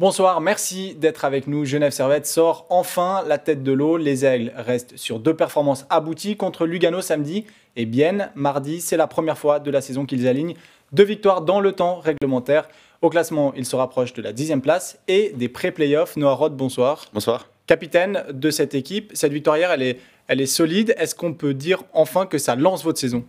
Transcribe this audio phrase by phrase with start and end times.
[0.00, 1.64] Bonsoir, merci d'être avec nous.
[1.64, 3.96] Genève Servette sort enfin la tête de l'eau.
[3.96, 7.44] Les Aigles restent sur deux performances abouties contre Lugano samedi
[7.76, 8.80] et Bienne mardi.
[8.80, 10.56] C'est la première fois de la saison qu'ils alignent
[10.92, 12.68] deux victoires dans le temps réglementaire.
[13.02, 16.16] Au classement, ils se rapprochent de la dixième place et des pré-playoffs.
[16.16, 17.04] Noah Roth, bonsoir.
[17.12, 17.48] Bonsoir.
[17.68, 20.92] Capitaine de cette équipe, cette victoire hier, elle est, elle est solide.
[20.98, 23.24] Est-ce qu'on peut dire enfin que ça lance votre saison?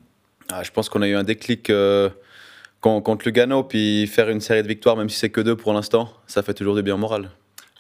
[0.52, 1.70] Ah, Je pense qu'on a eu un déclic.
[1.70, 2.10] Euh,
[2.86, 6.10] contre Lugano, puis faire une série de victoires, même si c'est que deux pour l'instant,
[6.28, 7.32] ça fait toujours du bien moral.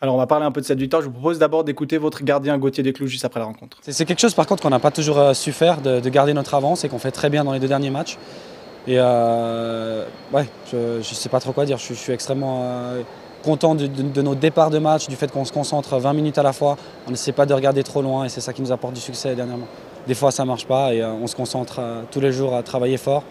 [0.02, 1.02] Alors on va parler un peu de cette victoire.
[1.02, 3.78] Je vous propose d'abord d'écouter votre gardien Gauthier Desclous juste après la rencontre.
[3.82, 6.54] C'est quelque chose par contre qu'on n'a pas toujours euh, su faire, de, garder notre
[6.54, 8.18] avance et qu'on fait très bien dans les deux derniers matchs.
[8.88, 11.78] Et euh, ouais, je ne sais pas trop quoi dire.
[11.78, 13.02] Je, suis extrêmement euh,
[13.42, 16.52] content de, nos départs de match, du fait qu'on se concentre 20 minutes à la
[16.52, 16.78] fois.
[17.08, 19.34] On n'essaie pas de regarder trop loin et c'est ça qui nous apporte du succès
[19.34, 19.68] dernièrement.
[20.08, 22.98] Des fois ça ne marche pas et on se concentre tous les jours à travailler
[22.98, 23.24] fort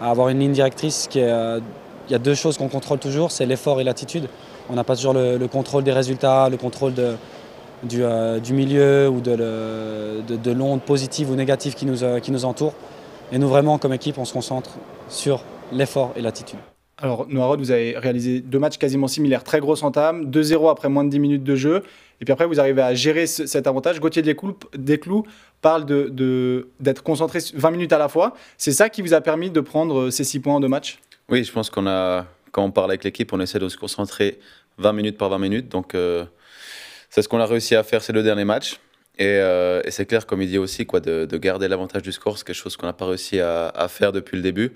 [0.00, 1.20] à avoir une ligne directrice qui.
[1.20, 1.60] Euh,
[2.08, 4.28] il y a deux choses qu'on contrôle toujours, c'est l'effort et l'attitude.
[4.70, 10.50] On n'a pas toujours le, contrôle des résultats, le contrôle euh, du, milieu ou de
[10.52, 12.72] l'onde positive ou négative qui nous, euh, qui nous entoure.
[13.30, 14.70] Et nous, vraiment, comme équipe, on se concentre
[15.10, 16.58] sur l'effort et l'attitude.
[17.00, 21.04] Alors, Noirod, vous avez réalisé deux matchs quasiment similaires, très grosse entame, 2-0 après moins
[21.04, 21.84] de 10 minutes de jeu.
[22.20, 24.00] Et puis après, vous arrivez à gérer cet avantage.
[24.00, 25.24] Gauthier Desclous
[25.60, 28.34] parle d'être de, d'être concentré 20 minutes à la fois.
[28.56, 30.98] C'est ça qui vous a permis de prendre euh, ces 6 points en deux matchs
[31.28, 34.40] Oui, je pense qu'on a, quand on parle avec l'équipe, on essaie de se concentrer
[34.78, 35.68] 20 minutes par 20 minutes.
[35.68, 36.24] Donc, euh,
[37.10, 38.80] c'est ce qu'on a réussi à faire ces deux derniers matchs.
[39.20, 42.46] Euh, et, c'est clair, comme il dit aussi, quoi, de, garder l'avantage du score, c'est
[42.46, 44.72] quelque chose qu'on n'a pas réussi à, faire depuis le début.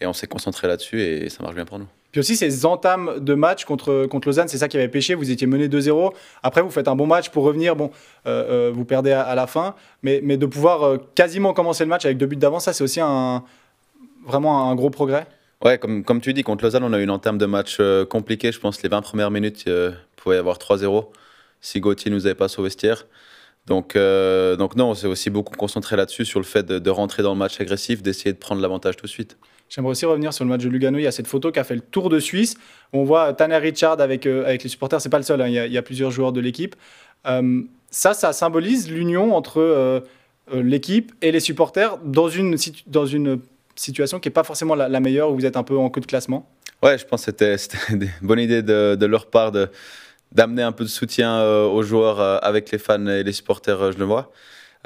[0.00, 1.86] Et on s'est concentré là-dessus et ça marche bien pour nous.
[2.12, 5.14] Puis aussi ces entames de match contre, contre Lausanne, c'est ça qui avait pêché.
[5.14, 6.12] Vous étiez mené 2-0.
[6.42, 7.76] Après, vous faites un bon match pour revenir.
[7.76, 7.90] Bon,
[8.26, 9.74] euh, euh, vous perdez à, la fin.
[10.02, 12.82] Mais, mais de pouvoir euh, quasiment commencer le match avec deux buts d'avance, ça, c'est
[12.82, 13.44] aussi un,
[14.26, 15.26] vraiment un gros progrès.
[15.62, 18.52] Ouais, comme, comme tu dis, contre Lausanne, on a eu une entame de match compliquée.
[18.52, 21.08] Je pense les 20 premières minutes, il pouvait y avoir 3-0
[21.60, 23.06] si Gauthier nous avait pas au vestiaire.
[23.68, 27.22] Donc, donc non, on s'est aussi beaucoup concentré là-dessus, sur le fait de, de rentrer
[27.22, 29.36] dans le match agressif, d'essayer de prendre l'avantage tout de suite.
[29.68, 30.98] J'aimerais aussi revenir sur le match de Lugano.
[30.98, 32.56] Il y a cette photo qui a fait le tour de Suisse.
[32.92, 35.00] On voit Tanner Richard avec, euh, avec les supporters.
[35.00, 35.48] C'est pas le seul, hein.
[35.48, 36.74] il, y a, plusieurs joueurs de l'équipe.
[37.26, 40.00] Euh, ça, ça symbolise l'union entre euh,
[40.52, 43.40] l'équipe et les supporters dans une, dans une
[43.76, 46.06] situation qui n'est pas forcément la, meilleure, où vous êtes un peu en queue de
[46.06, 46.48] classement.
[46.82, 47.56] Ouais, je pense que c'était
[47.90, 49.68] une bonne idée de, de leur part de
[50.32, 54.04] d'amener un peu de soutien aux joueurs avec les fans et les supporters, je le
[54.04, 54.32] vois.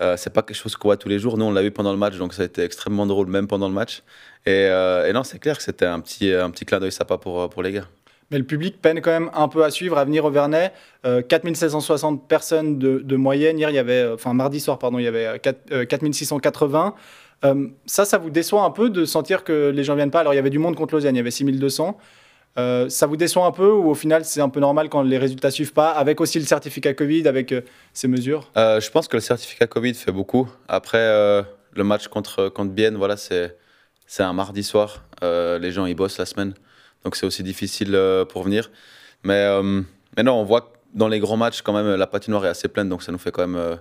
[0.00, 1.36] Euh, c'est pas quelque chose qu'on voit tous les jours.
[1.36, 3.68] Nous, on l'a vu pendant le match, donc ça a été extrêmement drôle, même pendant
[3.68, 4.02] le match.
[4.46, 7.48] Et, euh, non, c'est clair que c'était un petit, un petit clin d'œil sympa pour,
[7.50, 7.86] pour les gars.
[8.30, 10.72] Mais le public peine quand même un peu à suivre, à venir au Vernet.
[11.28, 13.58] 4760 euh, personnes de, moyenne.
[13.58, 16.94] Hier, il y avait, enfin mardi soir, pardon, il y avait 4, 4680.
[17.84, 20.20] ça, ça vous déçoit un peu de sentir que les gens viennent pas?
[20.20, 21.98] Alors, il y avait du monde contre Lausanne, il y avait 6200.
[22.58, 25.16] Euh, ça vous déçoit un peu ou au final c'est un peu normal quand les
[25.16, 28.50] résultats suivent pas, avec aussi le certificat Covid, avec euh, ces mesures?
[28.56, 30.48] Euh, Je pense que le certificat Covid fait beaucoup.
[30.68, 30.98] Après
[31.74, 33.56] le match contre, contre Bienne, voilà, c'est,
[34.06, 35.04] c'est un mardi soir.
[35.22, 36.52] les gens ils bossent la semaine,
[37.04, 37.98] donc c'est aussi difficile
[38.28, 38.70] pour venir.
[39.24, 39.48] Mais,
[40.16, 42.68] mais non, on voit que dans les grands matchs quand même la patinoire est assez
[42.68, 43.78] pleine, donc ça nous fait quand même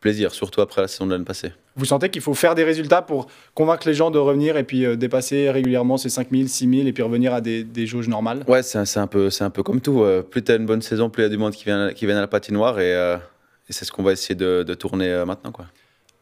[0.00, 1.52] plaisir, surtout après la saison de l'année passée.
[1.76, 4.84] Vous sentez qu'il faut faire des résultats pour convaincre les gens de revenir et puis
[4.84, 8.44] euh, dépasser régulièrement ces 5000, 6000 et puis revenir à des, des jauges normales?
[8.48, 10.02] Ouais, c'est un, peu, un peu comme tout.
[10.02, 11.92] Euh, plus tu as une bonne saison, plus il y a du monde qui vient,
[11.92, 13.16] qui vient à la patinoire et, euh,
[13.68, 15.52] et c'est ce qu'on va essayer de, de tourner maintenant.
[15.52, 15.66] Quoi.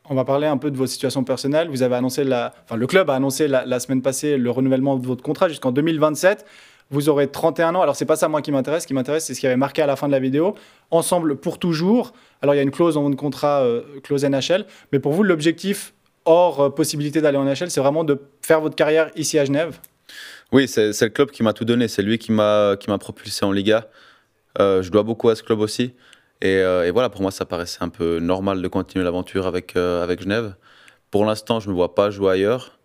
[0.09, 1.69] On va parler un peu de votre situation personnelle.
[1.69, 4.97] Vous avez annoncé la, enfin, le club a annoncé la, la semaine passée le renouvellement
[4.97, 6.45] de votre contrat jusqu'en 2027.
[6.91, 7.83] Vous aurez 31 ans.
[7.83, 8.85] Alors, c'est pas ça, moi, qui m'intéresse.
[8.85, 10.55] Ce qui m'intéresse, c'est ce qui avait marqué à la fin de la vidéo.
[10.91, 12.13] Ensemble pour toujours.
[12.43, 14.67] Alors, il y a une clause dans votre contrat, euh, clause NHL.
[14.93, 15.95] Mais pour vous, l'objectif,
[16.25, 19.79] hors euh, possibilité d'aller en NHL, c'est vraiment de faire votre carrière ici à Genève?
[20.53, 21.89] Oui, c'est le club qui m'a tout donné.
[21.89, 23.89] C'est lui qui m'a propulsé en Liga.
[24.61, 25.95] Euh, je dois beaucoup à ce club aussi.
[26.41, 30.55] Et, voilà, pour moi, ça paraissait un peu normal de continuer l'aventure avec, avec Genève.
[31.11, 32.76] Pour l'instant, je ne me vois pas jouer ailleurs.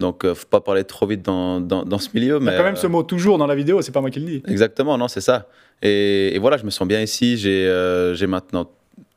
[0.00, 2.40] Donc, ne euh, faut pas parler trop vite dans, dans, ce milieu.
[2.40, 4.10] Mais Il y a quand même ce mot toujours dans la vidéo, c'est pas moi
[4.10, 4.42] qui le dis.
[4.48, 5.46] Exactement, non, c'est ça.
[5.82, 7.36] Et, voilà, je me sens bien ici.
[7.36, 8.68] J'ai euh, j'ai maintenant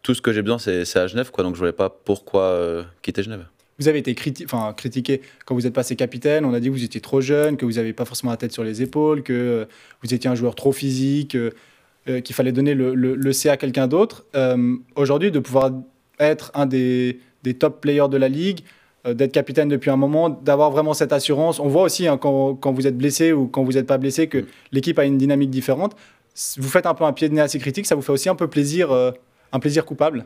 [0.03, 1.43] tout ce que j'ai besoin, c'est à Genève, quoi.
[1.43, 3.45] Donc, je voyais pas pourquoi euh, quitter Genève.
[3.79, 6.45] Vous avez été enfin, critiqué quand vous êtes passé capitaine.
[6.45, 8.51] On a dit que vous étiez trop jeune, que vous n'aviez pas forcément la tête
[8.51, 9.65] sur les épaules, que
[10.03, 11.35] vous étiez un joueur trop physique,
[12.05, 14.25] qu'il fallait donner le, le, C à quelqu'un d'autre.
[14.95, 15.71] Aujourd'hui, de pouvoir
[16.19, 18.59] être un des, des top players de la ligue,
[19.05, 21.59] d'être capitaine depuis un moment, d'avoir vraiment cette assurance.
[21.59, 24.27] On voit aussi hein, quand, quand, vous êtes blessé ou quand vous n'êtes pas blessé
[24.27, 24.45] que mm.
[24.71, 25.95] l'équipe a une dynamique différente.
[26.57, 28.29] Vous faites un peu un pied de nez à ces critiques, ça vous fait aussi
[28.29, 29.11] un peu plaisir, euh,
[29.51, 30.25] un plaisir coupable?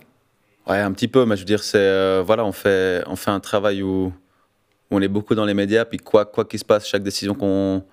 [0.67, 3.31] Ouais, un petit peu, mais je veux dire, c'est euh, voilà, on fait, on fait
[3.31, 4.13] un travail où,
[4.91, 7.83] on est beaucoup dans les médias, puis quoi quoi qu'il se passe, chaque décision qu'on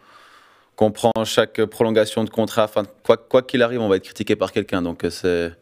[0.77, 2.65] qu'on prend chaque prolongation de contrat.
[2.65, 4.83] Enfin, quoi quoi qu'il arrive, on va être critiqué par quelqu'un.
[4.83, 5.53] Donc c'est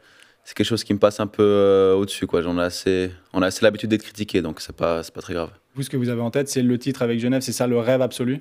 [0.44, 2.26] c'est quelque chose qui me passe un peu au-dessus.
[2.26, 2.42] Quoi.
[2.42, 5.34] J'en ai assez, on a assez l'habitude d'être critiqué, donc c'est pas c'est pas très
[5.34, 5.50] grave.
[5.74, 7.78] Vous, ce que vous avez en tête, c'est le titre avec Genève, c'est ça le
[7.78, 8.38] rêve absolu?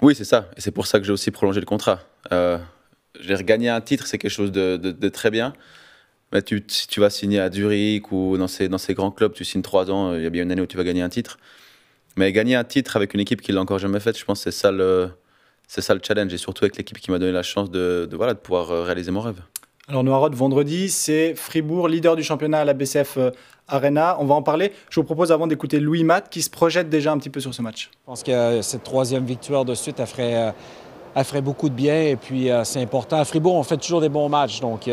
[0.00, 0.50] Oui, c'est ça.
[0.56, 2.00] Et c'est pour ça que j'ai aussi prolongé le contrat.
[2.30, 5.52] j'ai regagné un titre, c'est quelque chose de, de, de très bien.
[6.32, 9.34] Mais tu, si tu vas signer à Zurich ou dans ces, dans ces grands clubs,
[9.34, 11.10] tu signes trois ans, il y a bien une année où tu vas gagner un
[11.10, 11.38] titre.
[12.16, 14.50] Mais gagner un titre avec une équipe qui l'a encore jamais fait, je pense que
[14.50, 15.10] c'est ça le,
[15.68, 16.32] c'est ça le challenge.
[16.32, 18.82] Et surtout avec l'équipe qui m'a donné la chance de, de, voilà, de pouvoir euh,
[18.82, 19.40] réaliser mon rêve.
[19.92, 23.30] Alors Noirod, vendredi, c'est Fribourg, leader du championnat à la BCF euh,
[23.68, 24.16] Arena.
[24.20, 24.72] On va en parler.
[24.88, 27.52] Je vous propose avant d'écouter Louis Matt qui se projette déjà un petit peu sur
[27.52, 27.90] ce match.
[27.92, 30.54] Je pense que cette troisième victoire de suite, elle ferait,
[31.14, 32.00] euh, beaucoup de bien.
[32.00, 33.18] Et puis c'est important.
[33.18, 34.60] À Fribourg, on fait toujours des bons matchs.
[34.60, 34.88] Donc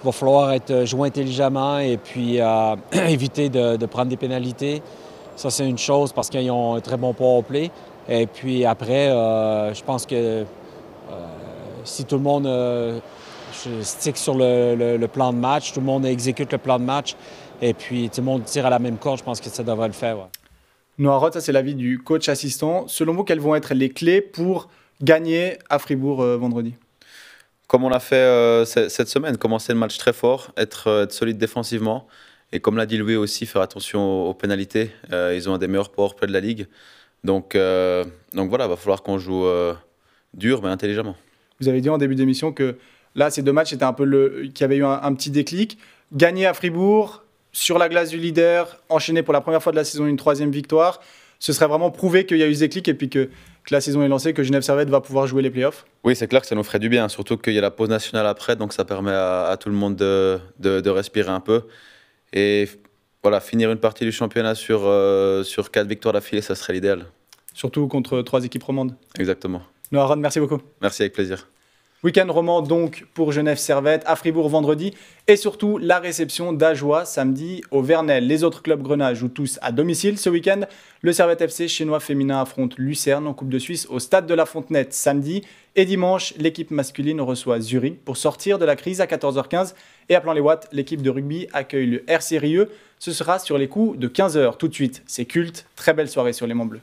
[0.00, 2.76] il va falloir être euh, joué intelligemment et puis euh,
[3.08, 4.82] éviter de, prendre des pénalités.
[5.36, 7.70] Ça, c'est une chose parce qu'ils ont un très bon power play.
[8.08, 10.44] Et puis après, euh, je pense que euh,
[11.84, 12.46] si tout le monde
[13.66, 16.78] euh, stick sur le, le, le, plan de match, tout le monde exécute le plan
[16.78, 17.16] de match
[17.60, 19.88] et puis tout le monde tire à la même corde, je pense que ça devrait
[19.88, 20.18] le faire.
[20.18, 20.24] Ouais.
[20.98, 22.88] Noirot, ça c'est l'avis du coach assistant.
[22.88, 24.68] Selon vous, quelles vont être les clés pour
[25.02, 26.74] gagner à Fribourg vendredi?
[27.68, 31.12] Comme on l'a fait euh, cette semaine, commencer le match très fort, être, euh, être
[31.12, 32.06] solide défensivement.
[32.50, 34.90] Et comme l'a dit Louis aussi, faire attention aux, aux pénalités.
[35.12, 36.66] Euh, ils ont un des meilleurs powerplay de la ligue.
[37.24, 39.74] Donc, euh, donc voilà, il va falloir qu'on joue euh,
[40.32, 41.14] dur mais intelligemment.
[41.60, 42.78] Vous avez dit en début d'émission que
[43.14, 45.30] là, ces deux matchs, c'était un peu le, qu'il y avait eu un, un, petit
[45.30, 45.78] déclic.
[46.12, 49.84] Gagner à Fribourg, sur la glace du leader, enchaîner pour la première fois de la
[49.84, 51.00] saison une troisième victoire
[51.38, 53.30] ce serait vraiment prouver qu'il y a eu ce déclic et puis que,
[53.64, 56.26] que, la saison est lancée, que Genève Servette va pouvoir jouer les playoffs Oui, c'est
[56.26, 58.56] clair que ça nous ferait du bien, surtout qu'il y a la pause nationale après,
[58.56, 61.62] donc ça permet à, à tout le monde de, de, de, respirer un peu.
[62.32, 62.68] Et
[63.22, 67.06] voilà, finir une partie du championnat sur, euh, sur quatre victoires d'affilée, ça serait l'idéal.
[67.54, 68.94] Surtout contre trois équipes romandes.
[69.18, 69.62] Exactement.
[69.90, 70.60] Noah merci beaucoup.
[70.80, 71.48] Merci, avec plaisir.
[72.04, 74.94] Week-end roman donc pour Genève Servette, à Fribourg vendredi
[75.26, 78.24] et surtout la réception d'Ajoie samedi au Vernel.
[78.28, 80.60] Les autres clubs grenats jouent tous à domicile ce week-end.
[81.02, 84.46] Le Servette FC chinois féminin affronte Lucerne en Coupe de Suisse au stade de la
[84.46, 85.42] Fontenette samedi
[85.74, 89.74] et dimanche l'équipe masculine reçoit Zurich pour sortir de la crise à 14h15
[90.08, 92.70] et appelant les watts l'équipe de rugby accueille le RC Rieux.
[93.00, 95.02] Ce sera sur les coups de 15h tout de suite.
[95.08, 96.80] C'est culte, très belle soirée sur les Monts Bleus.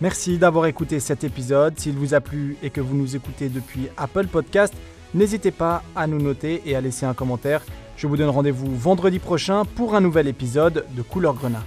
[0.00, 1.78] Merci d'avoir écouté cet épisode.
[1.78, 4.74] S'il vous a plu et que vous nous écoutez depuis Apple Podcast,
[5.14, 7.62] n'hésitez pas à nous noter et à laisser un commentaire.
[7.96, 11.64] Je vous donne rendez-vous vendredi prochain pour un nouvel épisode de Couleur Grenat.